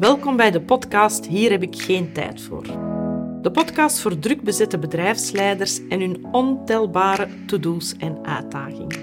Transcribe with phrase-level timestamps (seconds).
[0.00, 2.62] Welkom bij de podcast Hier heb ik geen tijd voor.
[3.42, 8.98] De podcast voor druk bezette bedrijfsleiders en hun ontelbare to-do's en uitdagingen.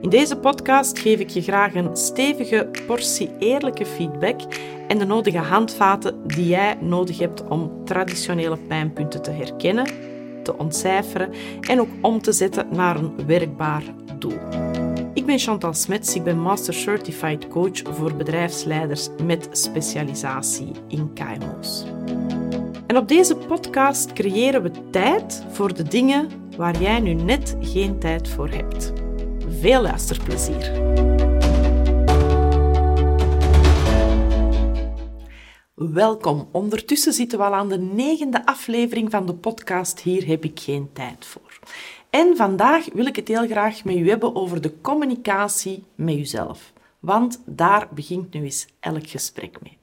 [0.00, 4.40] In deze podcast geef ik je graag een stevige portie eerlijke feedback
[4.88, 9.86] en de nodige handvaten die jij nodig hebt om traditionele pijnpunten te herkennen,
[10.42, 13.82] te ontcijferen en ook om te zetten naar een werkbaar
[14.18, 14.77] doel.
[15.28, 21.84] Ik ben Chantal Smets, ik ben Master Certified Coach voor bedrijfsleiders met specialisatie in KMO's.
[22.86, 27.98] En op deze podcast creëren we tijd voor de dingen waar jij nu net geen
[27.98, 28.92] tijd voor hebt.
[29.60, 30.86] Veel luisterplezier!
[35.74, 36.48] Welkom.
[36.52, 40.90] Ondertussen zitten we al aan de negende aflevering van de podcast Hier heb ik geen
[40.92, 41.58] tijd voor.
[42.10, 46.72] En vandaag wil ik het heel graag met u hebben over de communicatie met uzelf.
[46.98, 49.78] Want daar begint nu eens elk gesprek mee.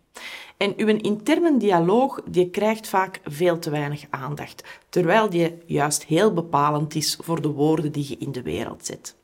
[0.57, 6.33] En uw interne dialoog die krijgt vaak veel te weinig aandacht, terwijl die juist heel
[6.33, 9.15] bepalend is voor de woorden die je in de wereld zet.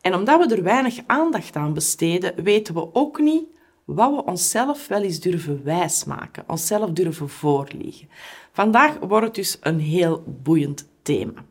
[0.00, 3.44] En omdat we er weinig aandacht aan besteden, weten we ook niet
[3.84, 8.08] wat we onszelf wel eens durven wijsmaken, onszelf durven voorliegen.
[8.52, 11.44] Vandaag wordt het dus een heel boeiend thema.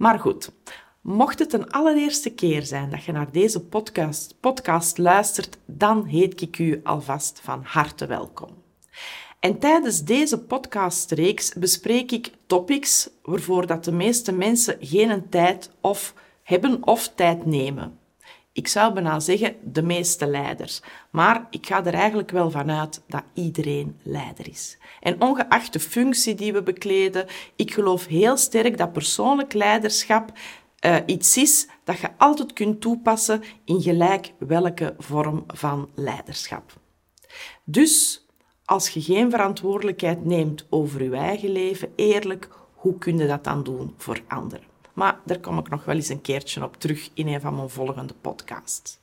[0.00, 0.52] Maar goed,
[1.00, 6.40] mocht het een allereerste keer zijn dat je naar deze podcast, podcast luistert, dan heet
[6.40, 8.48] ik u alvast van harte welkom.
[9.40, 16.14] En tijdens deze podcastreeks bespreek ik topics waarvoor dat de meeste mensen geen tijd of
[16.42, 17.98] hebben of tijd nemen.
[18.52, 20.80] Ik zou bijna zeggen de meeste leiders.
[21.10, 24.78] Maar ik ga er eigenlijk wel vanuit dat iedereen leider is.
[25.00, 27.26] En ongeacht de functie die we bekleden,
[27.56, 30.32] ik geloof heel sterk dat persoonlijk leiderschap
[30.86, 36.72] uh, iets is dat je altijd kunt toepassen in gelijk welke vorm van leiderschap.
[37.64, 38.26] Dus
[38.64, 43.62] als je geen verantwoordelijkheid neemt over je eigen leven, eerlijk, hoe kun je dat dan
[43.62, 44.69] doen voor anderen?
[44.94, 47.70] Maar daar kom ik nog wel eens een keertje op terug in een van mijn
[47.70, 48.98] volgende podcasts.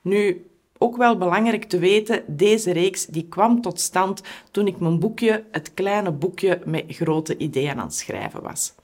[0.00, 0.46] Nu,
[0.78, 5.44] ook wel belangrijk te weten, deze reeks die kwam tot stand toen ik mijn boekje,
[5.50, 8.74] het kleine boekje met grote ideeën aan het schrijven was.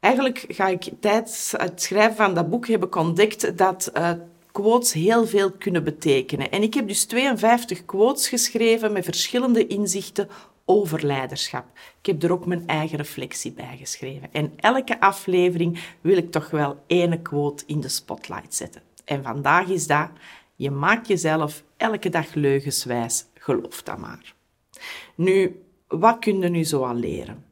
[0.00, 4.10] Eigenlijk ga ik tijdens het schrijven van dat boek heb ontdekt dat uh,
[4.52, 6.50] quotes heel veel kunnen betekenen.
[6.50, 10.28] En ik heb dus 52 quotes geschreven met verschillende inzichten
[10.66, 11.64] over leiderschap.
[12.00, 14.28] Ik heb er ook mijn eigen reflectie bij geschreven.
[14.32, 18.82] En elke aflevering wil ik toch wel ene quote in de spotlight zetten.
[19.04, 20.08] En vandaag is dat:
[20.54, 24.34] je maakt jezelf elke dag leugenswijs, geloof dat maar.
[25.14, 27.44] Nu, wat kun je nu zo al leren?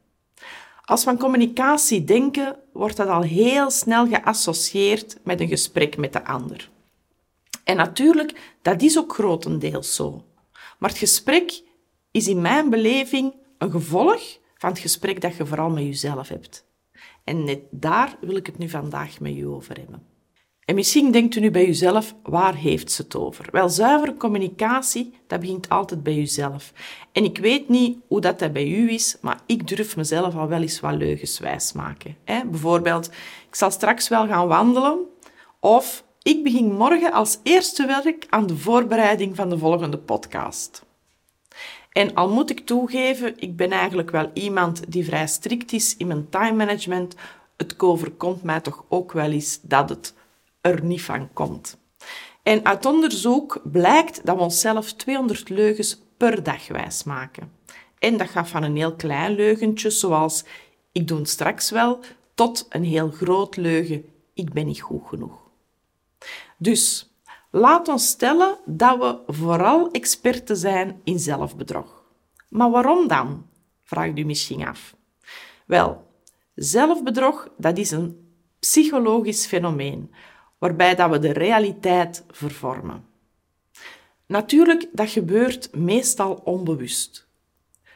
[0.85, 6.13] Als we aan communicatie denken, wordt dat al heel snel geassocieerd met een gesprek met
[6.13, 6.69] de ander.
[7.63, 10.23] En natuurlijk, dat is ook grotendeels zo.
[10.77, 11.61] Maar het gesprek
[12.15, 16.65] is in mijn beleving een gevolg van het gesprek dat je vooral met jezelf hebt.
[17.23, 20.03] En net daar wil ik het nu vandaag met u over hebben.
[20.65, 23.47] En misschien denkt u nu bij uzelf, waar heeft ze het over?
[23.51, 26.73] Wel, zuivere communicatie, dat begint altijd bij uzelf.
[27.11, 30.47] En ik weet niet hoe dat, dat bij u is, maar ik durf mezelf al
[30.47, 32.15] wel eens wat leugens wijs maken.
[32.25, 33.07] Bijvoorbeeld,
[33.47, 34.99] ik zal straks wel gaan wandelen,
[35.59, 40.85] of ik begin morgen als eerste werk aan de voorbereiding van de volgende podcast.
[41.95, 46.07] En al moet ik toegeven, ik ben eigenlijk wel iemand die vrij strikt is in
[46.07, 47.15] mijn time management.
[47.57, 50.13] Het overkomt mij toch ook wel eens dat het
[50.61, 51.77] er niet van komt.
[52.43, 57.51] En uit onderzoek blijkt dat we onszelf 200 leugens per dag wijsmaken.
[57.99, 60.43] En dat gaat van een heel klein leugentje, zoals
[60.91, 61.99] ik doe het straks wel,
[62.33, 65.39] tot een heel groot leugen, ik ben niet goed genoeg.
[66.57, 67.14] Dus
[67.55, 72.03] Laat ons stellen dat we vooral experten zijn in zelfbedrog.
[72.49, 73.45] Maar waarom dan?
[73.83, 74.95] Vraagt u misschien af.
[75.65, 76.07] Wel,
[76.55, 80.11] zelfbedrog dat is een psychologisch fenomeen
[80.57, 83.05] waarbij dat we de realiteit vervormen.
[84.25, 87.27] Natuurlijk, dat gebeurt meestal onbewust.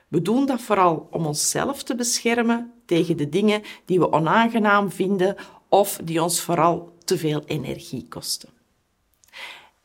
[0.07, 5.35] We doen dat vooral om onszelf te beschermen tegen de dingen die we onaangenaam vinden
[5.69, 8.58] of die ons vooral te veel energie kosten.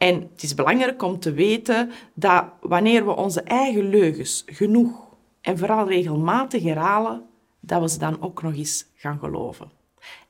[0.05, 5.59] En het is belangrijk om te weten dat wanneer we onze eigen leugens genoeg en
[5.59, 7.27] vooral regelmatig herhalen,
[7.61, 9.71] dat we ze dan ook nog eens gaan geloven.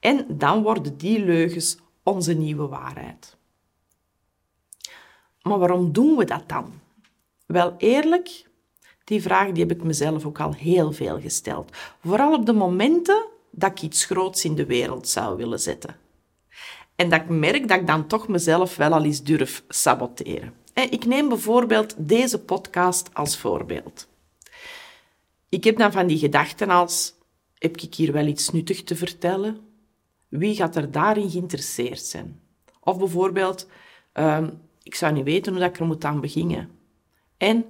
[0.00, 3.37] En dan worden die leugens onze nieuwe waarheid.
[5.43, 6.73] Maar waarom doen we dat dan?
[7.47, 8.47] Wel eerlijk,
[9.05, 11.77] die vraag die heb ik mezelf ook al heel veel gesteld.
[12.00, 16.04] Vooral op de momenten dat ik iets groots in de wereld zou willen zetten.
[16.96, 20.55] En dat ik merk dat ik dan toch mezelf wel al eens durf saboteren.
[20.75, 24.08] Ik neem bijvoorbeeld deze podcast als voorbeeld.
[25.49, 27.14] Ik heb dan van die gedachten als:
[27.58, 29.58] heb ik hier wel iets nuttig te vertellen?
[30.29, 32.41] Wie gaat er daarin geïnteresseerd zijn?
[32.81, 33.69] Of bijvoorbeeld,
[34.12, 34.50] ehm,
[34.82, 36.70] ik zou niet weten hoe ik er moet aan beginnen.
[37.37, 37.64] En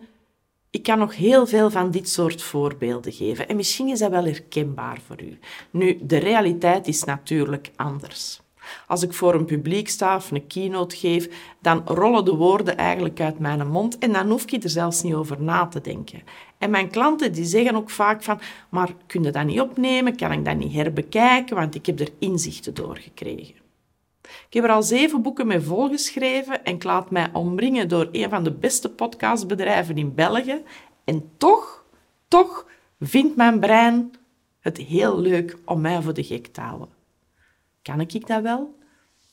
[0.70, 3.48] ik kan nog heel veel van dit soort voorbeelden geven.
[3.48, 5.38] En misschien is dat wel herkenbaar voor u.
[5.70, 8.42] Nu, de realiteit is natuurlijk anders.
[8.86, 11.28] Als ik voor een publiek sta of een keynote geef,
[11.60, 15.14] dan rollen de woorden eigenlijk uit mijn mond en dan hoef ik er zelfs niet
[15.14, 16.22] over na te denken.
[16.58, 20.16] En mijn klanten die zeggen ook vaak van, maar kun je dat niet opnemen?
[20.16, 21.56] Kan ik dat niet herbekijken?
[21.56, 23.54] Want ik heb er inzichten door gekregen.
[24.22, 28.30] Ik heb er al zeven boeken mee volgeschreven en ik laat mij omringen door een
[28.30, 30.62] van de beste podcastbedrijven in België.
[31.04, 31.84] En toch,
[32.28, 32.66] toch
[33.00, 34.12] vindt mijn brein
[34.60, 36.93] het heel leuk om mij voor de gek te houden.
[37.84, 38.78] Kan ik dat wel?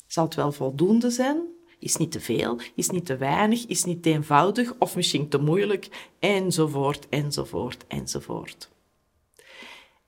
[0.07, 1.41] Zal het wel voldoende zijn?
[1.79, 2.59] Is niet te veel?
[2.75, 3.65] Is niet te weinig?
[3.65, 4.73] Is niet te eenvoudig?
[4.79, 6.09] Of misschien te moeilijk?
[6.19, 8.69] Enzovoort, enzovoort, enzovoort.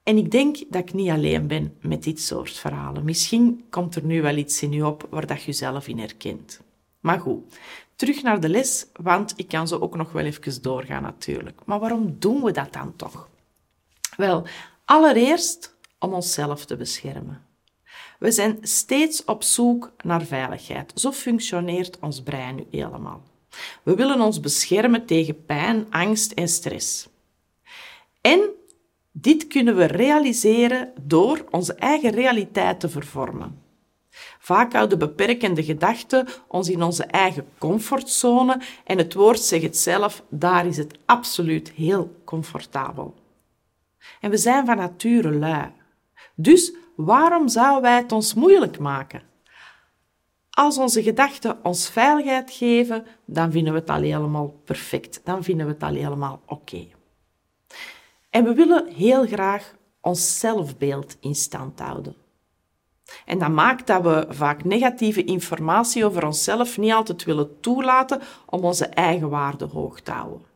[0.04, 3.04] En ik denk dat ik niet alleen ben met dit soort verhalen.
[3.04, 6.62] Misschien komt er nu wel iets in u op waar dat je zelf in herkent.
[7.00, 7.60] Maar goed,
[7.96, 11.62] terug naar de les, want ik kan zo ook nog wel even doorgaan natuurlijk.
[11.66, 13.30] Maar waarom doen we dat dan toch?
[14.18, 14.44] Wel,
[14.86, 17.52] allereerst om onszelf te beschermen.
[18.20, 20.92] We zijn steeds op zoek naar veiligheid.
[20.96, 23.24] Zo functioneert ons brein nu helemaal.
[23.84, 27.08] We willen ons beschermen tegen pijn, angst en stress.
[28.22, 28.50] En
[29.12, 33.62] dit kunnen we realiseren door onze eigen realiteit te vervormen.
[34.40, 40.24] Vaak houden beperkende gedachten ons in onze eigen comfortzone en het woord zegt het zelf,
[40.30, 43.16] daar is het absoluut heel comfortabel.
[44.20, 45.72] En we zijn van nature lui.
[46.36, 49.22] Dus waarom zouden wij het ons moeilijk maken?
[50.50, 55.22] Als onze gedachten ons veiligheid geven, dan vinden we het al helemaal perfect.
[55.24, 56.88] Dan vinden we het al helemaal oké.
[58.30, 62.16] En we willen heel graag ons zelfbeeld in stand houden.
[63.26, 68.64] En dat maakt dat we vaak negatieve informatie over onszelf niet altijd willen toelaten om
[68.64, 70.53] onze eigen waarde hoog te houden.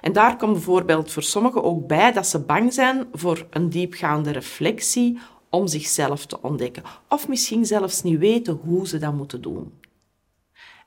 [0.00, 4.30] En daar komt bijvoorbeeld voor sommigen ook bij dat ze bang zijn voor een diepgaande
[4.30, 5.18] reflectie
[5.50, 9.72] om zichzelf te ontdekken, of misschien zelfs niet weten hoe ze dat moeten doen.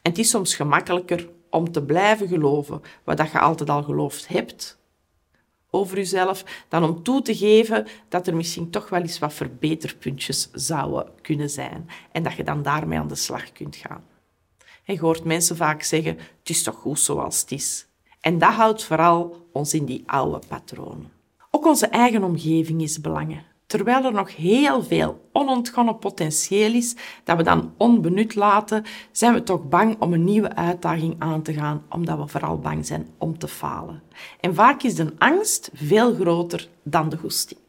[0.01, 4.79] En het is soms gemakkelijker om te blijven geloven wat je altijd al geloofd hebt
[5.71, 10.49] over jezelf, dan om toe te geven dat er misschien toch wel eens wat verbeterpuntjes
[10.51, 14.03] zouden kunnen zijn en dat je dan daarmee aan de slag kunt gaan.
[14.83, 17.85] je hoort mensen vaak zeggen, het is toch goed zoals het is.
[18.21, 21.11] En dat houdt vooral ons in die oude patronen.
[21.51, 23.49] Ook onze eigen omgeving is belangrijk.
[23.65, 29.43] Terwijl er nog heel veel onontgonnen potentieel is dat we dan onbenut laten, zijn we
[29.43, 33.37] toch bang om een nieuwe uitdaging aan te gaan, omdat we vooral bang zijn om
[33.37, 34.03] te falen.
[34.39, 37.59] En vaak is de angst veel groter dan de goesting.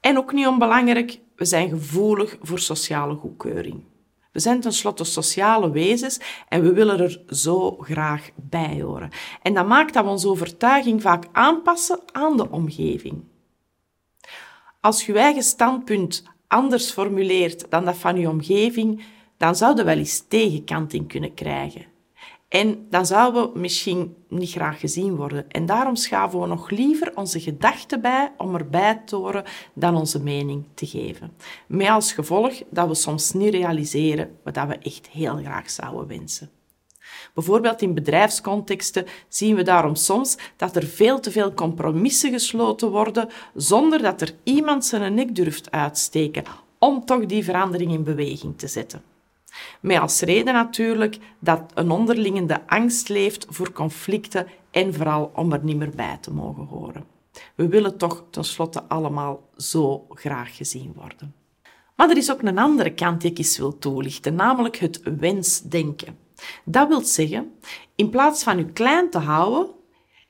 [0.00, 3.82] En ook niet onbelangrijk, we zijn gevoelig voor sociale goedkeuring.
[4.34, 9.10] We zijn tenslotte sociale wezens en we willen er zo graag bij horen.
[9.42, 13.24] En dat maakt dat we onze overtuiging vaak aanpassen aan de omgeving.
[14.80, 19.04] Als je eigen standpunt anders formuleert dan dat van je omgeving,
[19.36, 21.93] dan zou je wel eens tegenkanting kunnen krijgen.
[22.54, 25.50] En dan zouden we misschien niet graag gezien worden.
[25.50, 30.22] En daarom schaven we nog liever onze gedachten bij om erbij te horen dan onze
[30.22, 31.32] mening te geven.
[31.66, 36.50] Met als gevolg dat we soms niet realiseren wat we echt heel graag zouden wensen.
[37.34, 43.28] Bijvoorbeeld in bedrijfscontexten zien we daarom soms dat er veel te veel compromissen gesloten worden
[43.54, 46.44] zonder dat er iemand zijn nek durft uitsteken
[46.78, 49.13] om toch die verandering in beweging te zetten.
[49.80, 55.64] Met als reden natuurlijk dat een onderlingende angst leeft voor conflicten en vooral om er
[55.64, 57.04] niet meer bij te mogen horen.
[57.54, 61.34] We willen toch tenslotte allemaal zo graag gezien worden.
[61.96, 66.18] Maar er is ook een andere kant die ik eens wil toelichten, namelijk het wensdenken.
[66.64, 67.52] Dat wil zeggen,
[67.94, 69.66] in plaats van u klein te houden,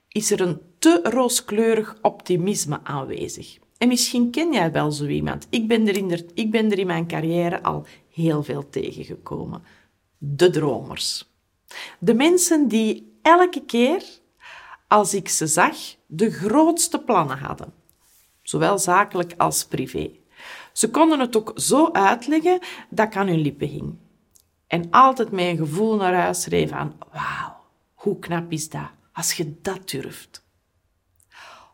[0.09, 3.57] is er een te rooskleurig optimisme aanwezig.
[3.77, 5.47] En misschien ken jij wel zo iemand.
[5.49, 9.63] Ik ben er in, ik ben er in mijn carrière al heel veel tegengekomen.
[10.17, 11.29] De dromers.
[11.99, 14.03] De mensen die elke keer
[14.87, 17.73] als ik ze zag, de grootste plannen hadden.
[18.41, 20.11] Zowel zakelijk als privé.
[20.73, 23.95] Ze konden het ook zo uitleggen dat ik aan hun lippen hing.
[24.67, 27.55] En altijd met een gevoel naar huis schreef van, wauw,
[27.93, 30.43] hoe knap is dat, als je dat durft.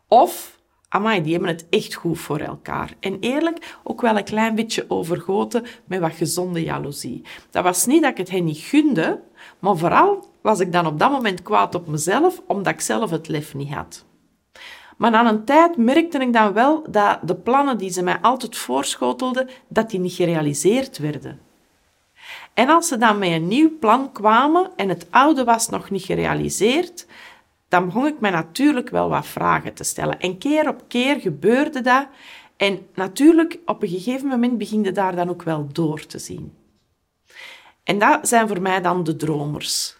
[0.08, 0.60] Of
[0.94, 2.94] amai, die hebben het echt goed voor elkaar.
[3.00, 7.22] En eerlijk, ook wel een klein beetje overgoten met wat gezonde jaloezie.
[7.50, 9.22] Dat was niet dat ik het hen niet gunde,
[9.60, 13.28] maar vooral was ik dan op dat moment kwaad op mezelf, omdat ik zelf het
[13.28, 14.06] lef niet had.
[14.98, 18.58] Maar na een tijd merkte ik dan wel dat de plannen die ze mij altijd
[18.58, 21.40] voorschotelden, dat die niet gerealiseerd werden.
[22.54, 26.04] En als ze dan met een nieuw plan kwamen en het oude was nog niet
[26.04, 27.08] gerealiseerd,
[27.72, 30.20] dan begon ik me natuurlijk wel wat vragen te stellen.
[30.20, 32.08] En keer op keer gebeurde dat.
[32.58, 36.54] En natuurlijk, op een gegeven moment begin je daar dan ook wel door te zien.
[37.84, 39.98] En dat zijn voor mij dan de dromers.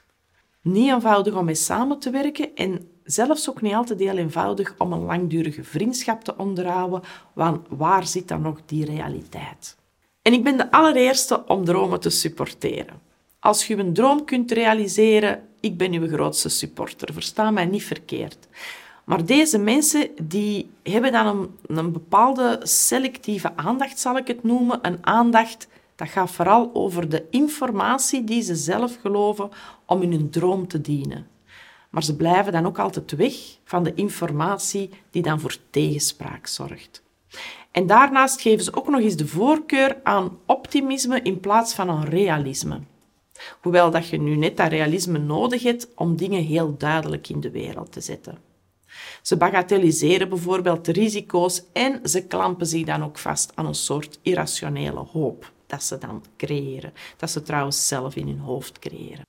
[0.62, 4.94] Niet eenvoudig om mee samen te werken en zelfs ook niet altijd heel eenvoudig om
[4.94, 7.02] een langdurige vriendschap te onderhouden,
[7.34, 9.78] want waar zit dan nog die realiteit?
[10.22, 13.02] En ik ben de allereerste om dromen te supporteren.
[13.40, 17.14] Als je een droom kunt realiseren, ik ben uw grootste supporter.
[17.14, 18.48] Versta mij niet verkeerd.
[19.04, 24.80] Maar deze mensen die hebben dan een, een bepaalde selectieve aandacht, zal ik het noemen.
[24.82, 29.50] Een aandacht dat gaat vooral over de informatie die ze zelf geloven
[29.86, 31.28] om in hun droom te dienen.
[31.90, 37.04] Maar ze blijven dan ook altijd weg van de informatie die dan voor tegenspraak zorgt.
[37.72, 42.06] En daarnaast geven ze ook nog eens de voorkeur aan optimisme in plaats van een
[42.06, 42.80] realisme.
[43.62, 47.52] Hoewel dat je nu net dat realisme nodig hebt om dingen heel duidelijk in de
[47.52, 48.38] wereld te zetten.
[49.22, 54.20] Ze bagatelliseren bijvoorbeeld de risico's en ze klampen zich dan ook vast aan een soort
[54.22, 56.94] irrationele hoop dat ze dan creëren.
[57.18, 59.26] Dat ze trouwens zelf in hun hoofd creëren.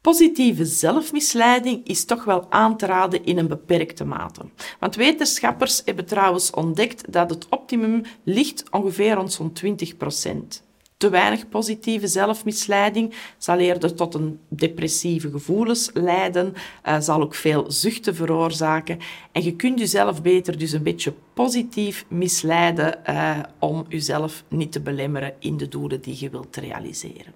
[0.00, 4.42] Positieve zelfmisleiding is toch wel aan te raden in een beperkte mate.
[4.80, 10.65] Want wetenschappers hebben trouwens ontdekt dat het optimum ligt ongeveer rond zo'n 20 procent.
[10.96, 16.54] Te weinig positieve zelfmisleiding zal eerder tot een depressieve gevoelens leiden,
[16.88, 18.98] uh, zal ook veel zuchten veroorzaken.
[19.32, 24.80] En je kunt jezelf beter dus een beetje positief misleiden uh, om jezelf niet te
[24.80, 27.32] belemmeren in de doelen die je wilt realiseren.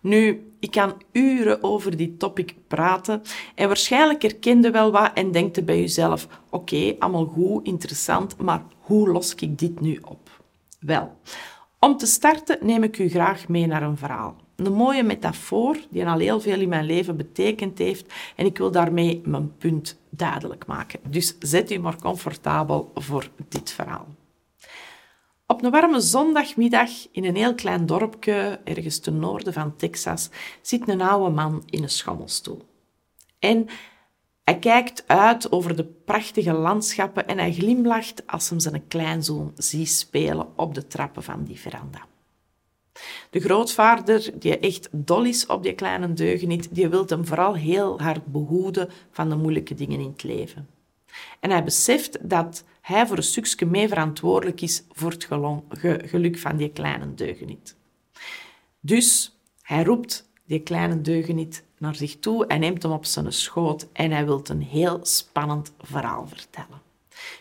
[0.00, 3.22] Nu, ik kan uren over die topic praten
[3.54, 9.08] en waarschijnlijk herkende wel wat en denkt bij jezelf, oké, allemaal goed, interessant, maar hoe
[9.08, 10.40] los ik dit nu op?
[10.80, 11.16] Wel,
[11.84, 14.36] om te starten neem ik u graag mee naar een verhaal.
[14.56, 18.70] Een mooie metafoor die al heel veel in mijn leven betekend heeft en ik wil
[18.70, 21.00] daarmee mijn punt duidelijk maken.
[21.08, 24.06] Dus zet u maar comfortabel voor dit verhaal.
[25.46, 30.88] Op een warme zondagmiddag in een heel klein dorpje ergens ten noorden van Texas zit
[30.88, 32.62] een oude man in een schommelstoel.
[33.38, 33.66] En
[34.44, 39.90] hij kijkt uit over de prachtige landschappen en hij glimlacht als hem zijn kleinzoon ziet
[39.90, 42.06] spelen op de trappen van die veranda.
[43.30, 48.00] De grootvader, die echt dol is op die kleine deugeniet, die wil hem vooral heel
[48.00, 50.68] hard behoeden van de moeilijke dingen in het leven.
[51.40, 55.28] En hij beseft dat hij voor een stukje mee verantwoordelijk is voor het
[56.08, 57.76] geluk van die kleine deugeniet.
[58.80, 63.86] Dus hij roept die kleine deugeniet naar zich toe en neemt hem op zijn schoot
[63.92, 66.80] en hij wil een heel spannend verhaal vertellen.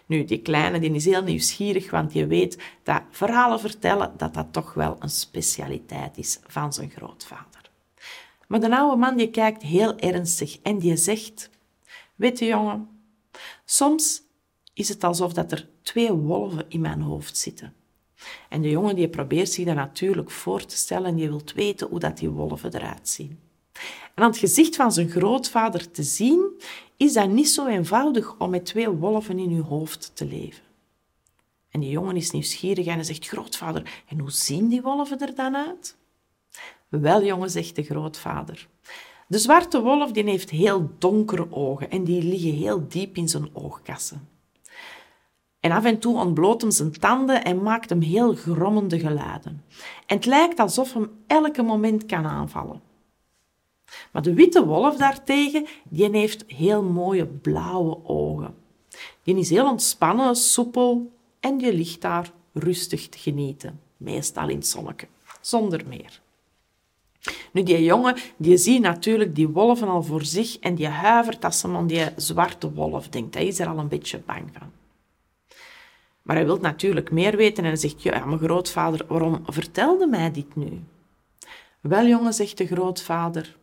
[0.06, 4.48] Nu, die kleine die is heel nieuwsgierig, want je weet dat verhalen vertellen, dat dat
[4.52, 7.70] toch wel een specialiteit is van zijn grootvader.
[8.48, 11.50] Maar de oude man die kijkt heel ernstig en die zegt,
[12.16, 12.90] weet je jongen,
[13.66, 14.22] soms
[14.74, 17.74] is het alsof dat er twee wolven in mijn hoofd zitten.
[18.50, 21.88] En de jongen die probeert zich dat natuurlijk voor te stellen en die wil weten
[21.88, 23.40] hoe dat die wolven eruit zien.
[24.16, 26.62] En aan het gezicht van zijn grootvader te zien,
[26.98, 30.64] is dat niet zo eenvoudig om met twee wolven in uw hoofd te leven.
[31.70, 35.56] En die jongen is nieuwsgierig en zegt, grootvader, en hoe zien die wolven er dan
[35.56, 35.98] uit?
[36.90, 38.68] Wel, jongen, zegt de grootvader.
[39.28, 43.50] De zwarte wolf die heeft heel donkere ogen en die liggen heel diep in zijn
[43.54, 44.30] oogkassen.
[45.60, 49.64] En af en toe ontbloot hem zijn tanden en maakt hem heel grommende geluiden.
[50.06, 52.82] En het lijkt alsof hem elke moment kan aanvallen.
[54.12, 58.56] Maar de witte wolf daartegen, die heeft heel mooie blauwe ogen.
[59.24, 63.80] Die is heel ontspannen, soepel en die ligt daar rustig te genieten.
[63.98, 65.08] Meestal in het zonnetje,
[65.42, 66.22] zonder meer.
[67.52, 71.62] Nu, die jongen, die ziet natuurlijk die wolven al voor zich en die huivert als
[71.62, 73.34] hij aan die zwarte wolf denkt.
[73.34, 74.72] Hij is er al een beetje bang van.
[76.22, 80.56] Maar hij wil natuurlijk meer weten en zegt, ja, mijn grootvader, waarom vertelde mij dit
[80.56, 80.84] nu?
[81.82, 83.58] Wel, jongen, zegt de grootvader,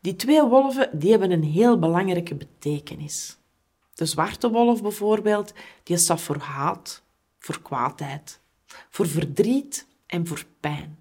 [0.00, 3.38] die twee wolven die hebben een heel belangrijke betekenis.
[3.94, 5.52] De zwarte wolf bijvoorbeeld,
[5.82, 7.02] die staat voor haat,
[7.38, 8.40] voor kwaadheid,
[8.90, 10.98] voor verdriet en voor pijn.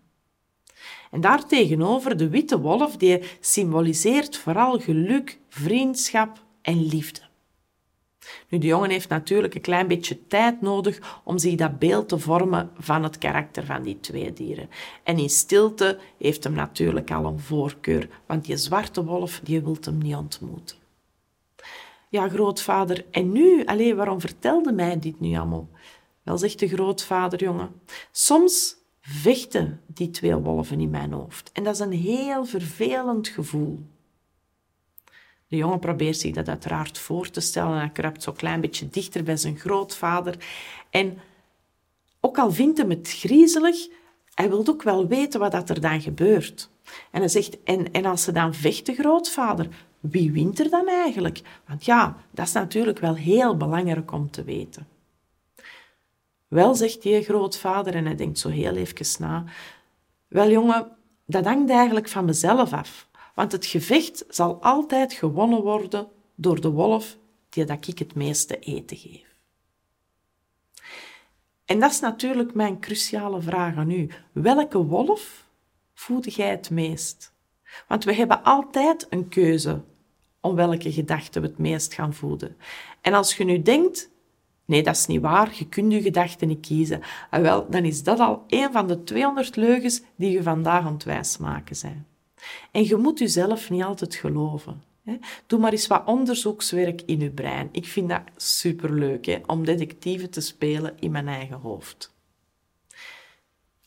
[1.12, 7.27] En daartegenover de witte wolf, die symboliseert vooral geluk, vriendschap en liefde.
[8.50, 12.20] Nu, de jongen heeft natuurlijk een klein beetje tijd nodig om zich dat beeld te
[12.20, 14.70] vormen van het karakter van die twee dieren.
[15.04, 19.78] En in stilte heeft hem natuurlijk al een voorkeur, want die zwarte wolf die wil
[19.82, 20.78] hem niet ontmoeten.
[22.10, 23.66] Ja, grootvader, en nu?
[23.66, 25.68] Allee, waarom vertelde mij dit nu allemaal?
[26.24, 27.82] Wel, zegt de grootvader, jongen,
[28.12, 31.52] soms vechten die twee wolven in mijn hoofd.
[31.54, 33.80] En dat is een heel vervelend gevoel.
[35.48, 38.90] De jongen probeert zich dat uiteraard voor te stellen en hij kruipt zo'n klein beetje
[38.90, 40.36] dichter bij zijn grootvader.
[40.90, 41.18] En
[42.20, 43.88] ook al vindt hem het griezelig,
[44.34, 46.70] hij wil ook wel weten wat dat er dan gebeurt.
[47.12, 49.68] En hij zegt, en, en als ze dan vechten, grootvader,
[50.00, 51.42] wie wint er dan eigenlijk?
[51.68, 54.88] Want ja, dat is natuurlijk wel heel belangrijk om te weten.
[56.48, 59.44] Wel, zegt die grootvader, en hij denkt zo heel even na.
[60.28, 60.88] Wel, jongen,
[61.26, 63.07] dat hangt eigenlijk van mezelf af.
[63.38, 67.18] Want het gevecht zal altijd gewonnen worden door de wolf
[67.50, 69.36] die dat ik het meeste eten geef.
[71.66, 74.10] En dat is natuurlijk mijn cruciale vraag aan u.
[74.32, 75.46] Welke wolf
[75.94, 77.34] voed jij het meest?
[77.88, 79.82] Want we hebben altijd een keuze
[80.42, 82.58] om welke gedachten we het meest gaan voeden.
[83.02, 84.10] En als je nu denkt,
[84.66, 88.04] nee, dat is niet waar, je kunt je gedachten niet kiezen, ah, wel, dan is
[88.04, 92.08] dat al een van de 200 leugens die je vandaag aan het wijsmaken zijn.
[92.72, 94.84] En je moet jezelf niet altijd geloven.
[95.46, 97.70] Doe maar eens wat onderzoekswerk in je brein.
[97.72, 102.16] Ik vind dat superleuk hè, om detectieve te spelen in mijn eigen hoofd.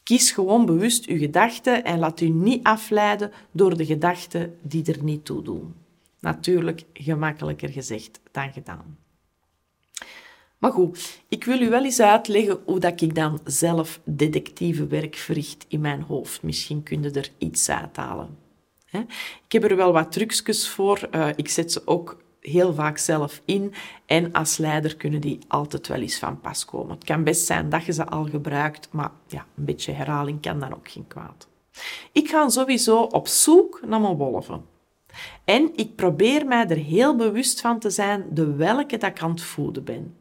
[0.02, 5.02] Kies gewoon bewust uw gedachten en laat u niet afleiden door de gedachten die er
[5.02, 5.74] niet toe doen.
[6.20, 8.98] Natuurlijk gemakkelijker gezegd dan gedaan.
[10.58, 15.16] Maar goed, ik wil u wel eens uitleggen hoe dat ik dan zelf detectieve werk
[15.16, 16.42] verricht in mijn hoofd.
[16.42, 18.38] Misschien kun je er iets uithalen.
[19.46, 21.08] Ik heb er wel wat trucjes voor.
[21.10, 23.72] Eh, ik zet ze ook heel vaak zelf in.
[24.06, 26.94] En als leider kunnen die altijd wel eens van pas komen.
[26.94, 30.60] Het kan best zijn dat je ze al gebruikt, maar ja, een beetje herhaling kan
[30.60, 31.48] dan ook geen kwaad.
[32.12, 34.64] Ik ga sowieso op zoek naar mijn wolven.
[35.44, 39.30] En ik probeer mij er heel bewust van te zijn de welke dat ik aan
[39.30, 40.16] het voeden ben.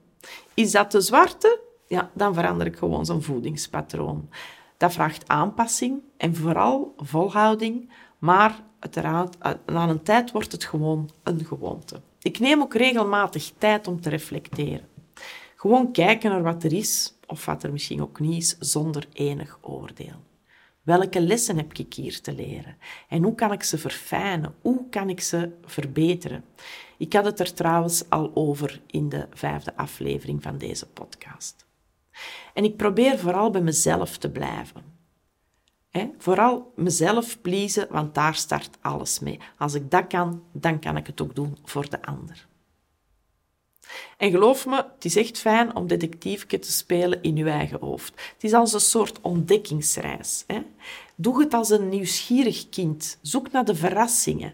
[0.53, 1.59] Is dat de zwarte?
[1.87, 4.29] Ja, dan verander ik gewoon zijn voedingspatroon.
[4.77, 11.09] Dat vraagt aanpassing en vooral volhouding, maar uiteraard, eh, na een tijd wordt het gewoon
[11.23, 12.01] een gewoonte.
[12.21, 14.87] Ik neem ook regelmatig tijd om te reflecteren.
[15.55, 19.59] Gewoon kijken naar wat er is, of wat er misschien ook niet is, zonder enig
[19.61, 20.27] oordeel.
[20.81, 22.77] Welke lessen heb ik hier te leren?
[23.09, 24.55] En hoe kan ik ze verfijnen?
[24.61, 26.43] Hoe kan ik ze verbeteren?
[26.97, 31.65] Ik had het er trouwens al over in de vijfde aflevering van deze podcast.
[32.53, 34.83] En ik probeer vooral bij mezelf te blijven.
[36.17, 39.39] Vooral mezelf pleasen, want daar start alles mee.
[39.57, 42.47] Als ik dat kan, dan kan ik het ook doen voor de ander.
[44.17, 48.13] En geloof me, het is echt fijn om detectiefje te spelen in je eigen hoofd.
[48.33, 50.43] Het is als een soort ontdekkingsreis.
[50.47, 50.61] Hè?
[51.15, 53.17] Doe het als een nieuwsgierig kind.
[53.21, 54.53] Zoek naar de verrassingen.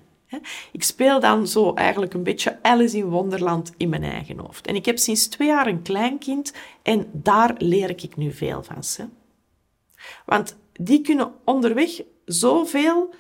[0.71, 4.67] Ik speel dan zo eigenlijk een beetje Alice in Wonderland in mijn eigen hoofd.
[4.67, 9.09] En ik heb sinds twee jaar een kleinkind en daar leer ik nu veel van.
[10.25, 13.13] Want die kunnen onderweg zoveel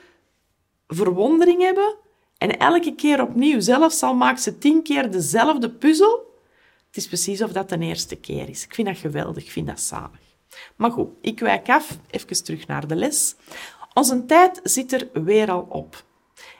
[0.87, 1.95] verwondering hebben
[2.37, 6.33] en elke keer opnieuw, zelfs al maakt ze tien keer dezelfde puzzel,
[6.87, 8.63] het is precies of dat de eerste keer is.
[8.63, 10.19] Ik vind dat geweldig, ik vind dat zalig.
[10.75, 13.35] Maar goed, ik wijk af, even terug naar de les.
[13.93, 16.03] Onze tijd zit er weer al op.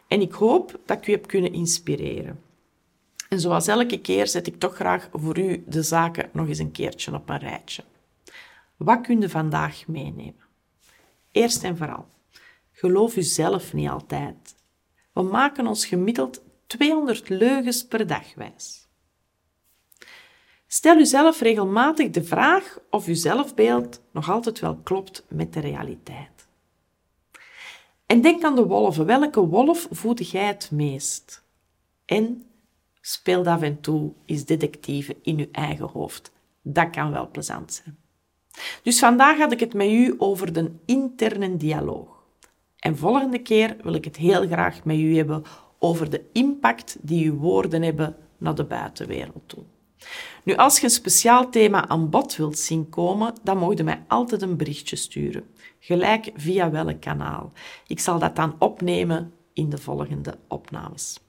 [0.08, 2.44] En ik hoop dat ik u heb kunnen inspireren.
[3.30, 6.72] En zoals elke keer zet ik toch graag voor u de zaken nog eens een
[6.72, 7.84] keertje op een rijtje.
[8.78, 10.45] Wat kun je vandaag meenemen?
[11.36, 12.06] Eerst en vooral,
[12.72, 14.56] geloof u zelf niet altijd.
[15.14, 18.88] We maken ons gemiddeld 200 leugens per dag wijs.
[20.68, 26.48] Stel uzelf regelmatig de vraag of uw zelfbeeld nog altijd wel klopt met de realiteit.
[28.06, 29.06] En denk aan de wolven.
[29.06, 31.44] Welke wolf voed jij het meest?
[32.06, 32.46] En
[33.02, 36.32] speel af en toe eens detectieve in uw eigen hoofd.
[36.62, 38.05] Dat kan wel plezant zijn.
[38.84, 42.24] Dus vandaag had ik het met u over de interne dialoog.
[42.80, 45.44] En volgende keer wil ik het heel graag met u hebben
[45.80, 49.64] over de impact die uw woorden hebben naar de buitenwereld toe.
[50.44, 54.04] Nu, als je een speciaal thema aan bod wilt zien komen, dan mag je mij
[54.08, 55.44] altijd een berichtje sturen.
[55.80, 57.52] Gelijk via welk kanaal.
[57.88, 61.20] Ik zal dat dan opnemen in de volgende opnames.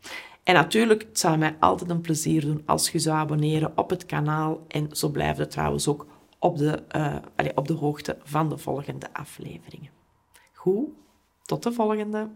[0.42, 4.06] En natuurlijk, het zou mij altijd een plezier doen als je zou abonneren op het
[4.06, 4.64] kanaal.
[4.68, 6.06] En zo blijf je trouwens ook
[6.38, 7.16] op de, uh,
[7.54, 9.90] op de hoogte van de volgende afleveringen.
[10.52, 10.88] Goed,
[11.42, 12.28] tot de volgende.